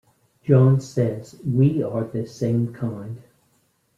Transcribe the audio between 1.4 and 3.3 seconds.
We are the same kind.